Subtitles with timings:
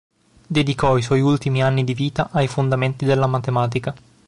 [0.47, 3.93] Dedicò i suoi ultimi anni di vita ai fondamenti della matematica.